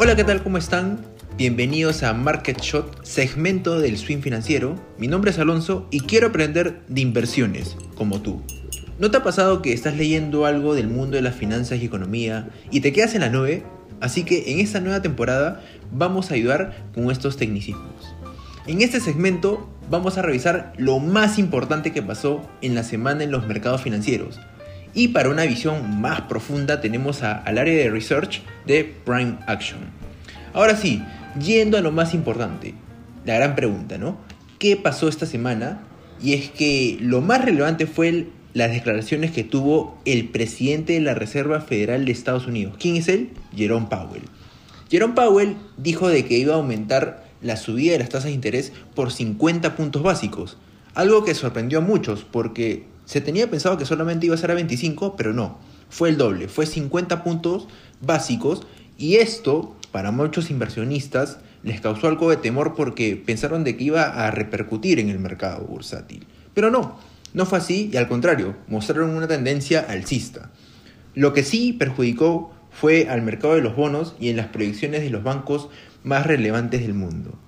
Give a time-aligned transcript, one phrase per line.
[0.00, 0.44] Hola, ¿qué tal?
[0.44, 1.00] ¿Cómo están?
[1.36, 4.76] Bienvenidos a Market Shot, segmento del swing financiero.
[4.96, 8.40] Mi nombre es Alonso y quiero aprender de inversiones, como tú.
[9.00, 12.48] ¿No te ha pasado que estás leyendo algo del mundo de las finanzas y economía
[12.70, 13.64] y te quedas en la nube?
[14.00, 18.14] Así que en esta nueva temporada vamos a ayudar con estos tecnicismos.
[18.68, 23.32] En este segmento vamos a revisar lo más importante que pasó en la semana en
[23.32, 24.38] los mercados financieros.
[24.94, 29.80] Y para una visión más profunda tenemos al área de research de Prime Action.
[30.54, 31.02] Ahora sí,
[31.38, 32.74] Yendo a lo más importante,
[33.24, 34.16] la gran pregunta, ¿no?
[34.58, 35.80] ¿Qué pasó esta semana?
[36.22, 41.14] Y es que lo más relevante fue las declaraciones que tuvo el presidente de la
[41.14, 42.74] Reserva Federal de Estados Unidos.
[42.80, 43.30] ¿Quién es él?
[43.54, 44.22] Jerome Powell.
[44.90, 48.72] Jerome Powell dijo de que iba a aumentar la subida de las tasas de interés
[48.96, 50.56] por 50 puntos básicos.
[50.94, 54.54] Algo que sorprendió a muchos porque se tenía pensado que solamente iba a ser a
[54.54, 55.56] 25, pero no.
[55.88, 57.66] Fue el doble, fue 50 puntos
[58.02, 58.66] básicos
[58.98, 64.02] y esto para muchos inversionistas les causó algo de temor porque pensaron de que iba
[64.02, 66.26] a repercutir en el mercado bursátil.
[66.52, 66.98] Pero no,
[67.32, 70.50] no fue así y al contrario, mostraron una tendencia alcista.
[71.14, 75.08] Lo que sí perjudicó fue al mercado de los bonos y en las proyecciones de
[75.08, 75.70] los bancos
[76.04, 77.38] más relevantes del mundo.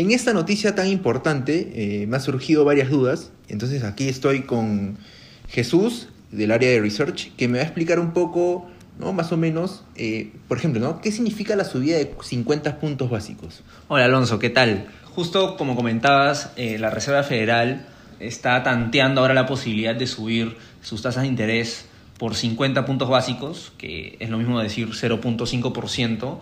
[0.00, 4.96] En esta noticia tan importante eh, me han surgido varias dudas, entonces aquí estoy con
[5.46, 8.66] Jesús del área de research que me va a explicar un poco
[8.98, 9.12] ¿no?
[9.12, 11.02] Más o menos, eh, por ejemplo, ¿no?
[11.02, 13.62] ¿Qué significa la subida de 50 puntos básicos?
[13.88, 14.86] Hola Alonso, ¿qué tal?
[15.14, 17.86] Justo como comentabas, eh, la Reserva Federal
[18.20, 21.84] está tanteando ahora la posibilidad de subir sus tasas de interés
[22.16, 26.38] por 50 puntos básicos, que es lo mismo decir 0.5%,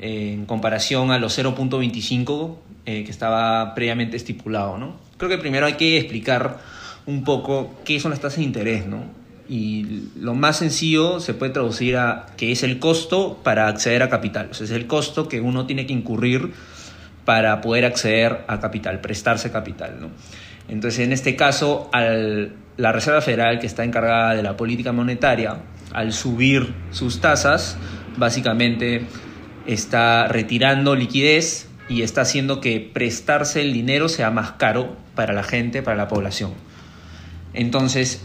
[0.00, 4.78] eh, en comparación a los 0.25 que estaba previamente estipulado.
[4.78, 4.96] ¿no?
[5.18, 6.58] Creo que primero hay que explicar
[7.04, 8.86] un poco qué son las tasas de interés.
[8.86, 9.26] ¿no?
[9.48, 14.08] y lo más sencillo se puede traducir a que es el costo para acceder a
[14.08, 14.48] capital.
[14.50, 16.52] O sea, es el costo que uno tiene que incurrir
[17.24, 19.98] para poder acceder a capital, prestarse capital.
[20.00, 20.08] ¿no?
[20.68, 25.58] Entonces, en este caso, al, la Reserva Federal, que está encargada de la política monetaria,
[25.92, 27.76] al subir sus tasas,
[28.16, 29.06] básicamente
[29.66, 35.42] está retirando liquidez y está haciendo que prestarse el dinero sea más caro para la
[35.42, 36.52] gente, para la población.
[37.54, 38.24] Entonces,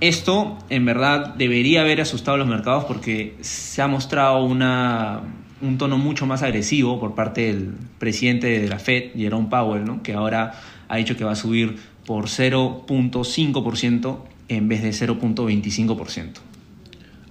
[0.00, 5.20] esto en verdad debería haber asustado a los mercados porque se ha mostrado una,
[5.60, 10.02] un tono mucho más agresivo por parte del presidente de la Fed, Jerome Powell, ¿no?
[10.02, 10.52] que ahora
[10.88, 16.28] ha dicho que va a subir por 0.5% en vez de 0.25%.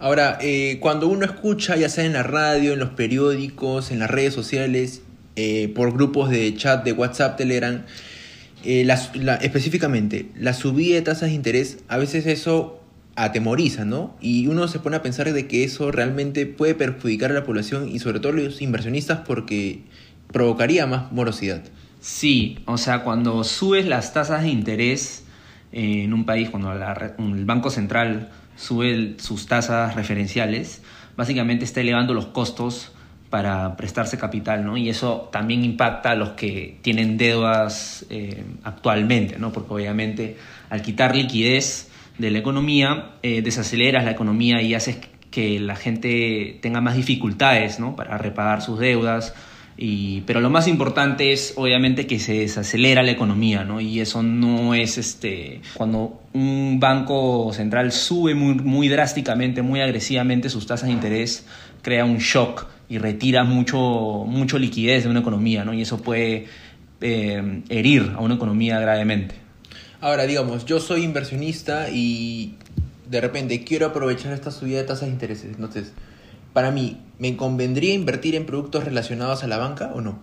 [0.02, 4.10] Ahora, eh, cuando uno escucha, ya sea en la radio, en los periódicos, en las
[4.10, 5.02] redes sociales,
[5.42, 7.86] eh, por grupos de chat de WhatsApp, Telegram,
[8.66, 8.86] eh,
[9.40, 12.84] específicamente, la subida de tasas de interés, a veces eso
[13.16, 14.18] atemoriza, ¿no?
[14.20, 17.88] Y uno se pone a pensar de que eso realmente puede perjudicar a la población
[17.88, 19.84] y sobre todo a los inversionistas porque
[20.34, 21.64] provocaría más morosidad.
[22.02, 25.24] Sí, o sea, cuando subes las tasas de interés
[25.72, 30.82] en un país, cuando el Banco Central sube sus tasas referenciales,
[31.16, 32.92] básicamente está elevando los costos
[33.30, 34.76] para prestarse capital, ¿no?
[34.76, 39.52] Y eso también impacta a los que tienen deudas eh, actualmente, ¿no?
[39.52, 40.38] Porque obviamente
[40.70, 44.98] al quitar liquidez de la economía, eh, desaceleras la economía y haces
[45.30, 47.96] que la gente tenga más dificultades, ¿no?
[47.96, 49.34] Para repagar sus deudas.
[49.78, 53.80] Y, pero lo más importante es obviamente que se desacelera la economía, ¿no?
[53.80, 60.50] Y eso no es este cuando un banco central sube muy, muy drásticamente, muy agresivamente
[60.50, 61.46] sus tasas de interés,
[61.82, 63.78] crea un shock y retira mucho,
[64.26, 65.74] mucho liquidez de una economía, ¿no?
[65.74, 66.48] Y eso puede
[67.02, 69.36] eh, herir a una economía gravemente.
[70.02, 72.56] Ahora, digamos, yo soy inversionista y
[73.08, 75.44] de repente quiero aprovechar esta subida de tasas de interés.
[75.44, 75.94] Entonces,
[76.54, 80.20] para mí, ¿me convendría invertir en productos relacionados a la banca o no?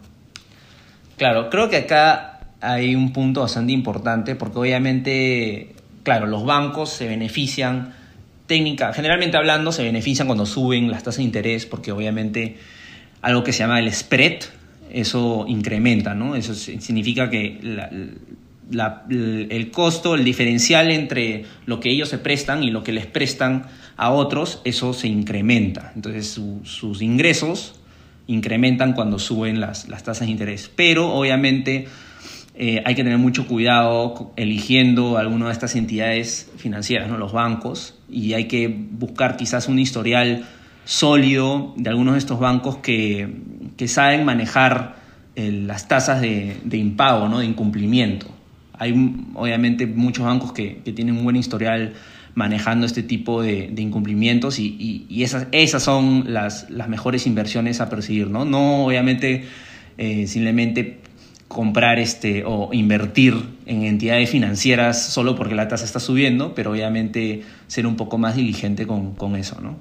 [1.16, 7.06] Claro, creo que acá hay un punto bastante importante porque obviamente, claro, los bancos se
[7.06, 7.94] benefician
[8.46, 12.56] técnica, generalmente hablando, se benefician cuando suben las tasas de interés porque obviamente
[13.22, 14.42] algo que se llama el spread,
[14.90, 16.36] eso incrementa, ¿no?
[16.36, 17.58] Eso significa que
[18.70, 23.66] el costo, el diferencial entre lo que ellos se prestan y lo que les prestan
[23.96, 25.92] a otros, eso se incrementa.
[25.94, 27.74] Entonces sus ingresos
[28.26, 30.70] incrementan cuando suben las, las tasas de interés.
[30.74, 31.88] Pero obviamente
[32.58, 37.18] eh, hay que tener mucho cuidado eligiendo alguna de estas entidades financieras, ¿no?
[37.18, 40.46] los bancos, y hay que buscar quizás un historial
[40.86, 43.28] sólido de algunos de estos bancos que,
[43.86, 44.96] saben manejar
[45.34, 47.40] eh, las tasas de, impago, ¿no?
[47.40, 48.26] de incumplimiento.
[48.78, 48.92] Hay
[49.34, 51.92] obviamente muchos bancos que, tienen un buen historial
[52.34, 58.30] manejando este tipo de, incumplimientos y, esas, esas son las, las mejores inversiones a perseguir,
[58.30, 58.46] ¿no?
[58.46, 59.44] No obviamente
[59.98, 61.00] eh, simplemente
[61.48, 63.34] comprar este o invertir
[63.66, 68.36] en entidades financieras solo porque la tasa está subiendo, pero obviamente ser un poco más
[68.36, 69.76] diligente con, con eso, ¿no?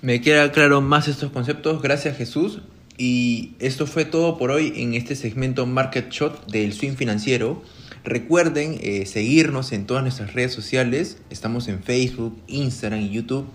[0.00, 2.60] Me queda claro más estos conceptos, gracias Jesús.
[2.98, 7.62] Y esto fue todo por hoy en este segmento Market Shot del Swing Financiero.
[8.04, 11.18] Recuerden eh, seguirnos en todas nuestras redes sociales.
[11.30, 13.46] Estamos en Facebook, Instagram y YouTube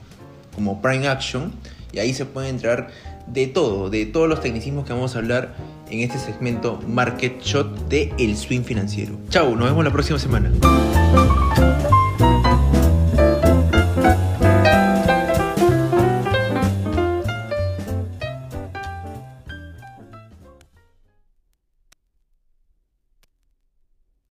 [0.55, 1.51] como Prime Action.
[1.91, 2.89] Y ahí se puede entrar
[3.27, 5.55] de todo, de todos los tecnicismos que vamos a hablar
[5.89, 9.17] en este segmento Market Shot de El Swing Financiero.
[9.29, 10.51] Chao, nos vemos la próxima semana.